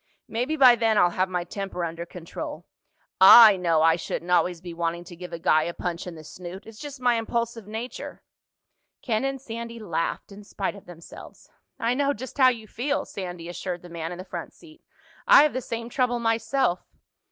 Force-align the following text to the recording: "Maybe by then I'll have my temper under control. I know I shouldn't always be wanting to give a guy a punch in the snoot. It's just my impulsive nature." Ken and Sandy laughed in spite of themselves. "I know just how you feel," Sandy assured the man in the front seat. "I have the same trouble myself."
"Maybe 0.27 0.55
by 0.57 0.73
then 0.75 0.97
I'll 0.97 1.11
have 1.11 1.29
my 1.29 1.43
temper 1.43 1.85
under 1.85 2.07
control. 2.07 2.65
I 3.19 3.55
know 3.55 3.83
I 3.83 3.97
shouldn't 3.97 4.31
always 4.31 4.59
be 4.59 4.73
wanting 4.73 5.03
to 5.03 5.15
give 5.15 5.31
a 5.31 5.37
guy 5.37 5.61
a 5.61 5.75
punch 5.75 6.07
in 6.07 6.15
the 6.15 6.23
snoot. 6.23 6.65
It's 6.65 6.79
just 6.79 6.99
my 6.99 7.17
impulsive 7.19 7.67
nature." 7.67 8.23
Ken 9.03 9.23
and 9.23 9.39
Sandy 9.39 9.77
laughed 9.77 10.31
in 10.31 10.43
spite 10.43 10.73
of 10.73 10.87
themselves. 10.87 11.51
"I 11.77 11.93
know 11.93 12.13
just 12.13 12.39
how 12.39 12.49
you 12.49 12.65
feel," 12.67 13.05
Sandy 13.05 13.47
assured 13.47 13.83
the 13.83 13.89
man 13.89 14.11
in 14.11 14.17
the 14.17 14.25
front 14.25 14.53
seat. 14.53 14.81
"I 15.27 15.43
have 15.43 15.53
the 15.53 15.61
same 15.61 15.87
trouble 15.87 16.17
myself." 16.17 16.79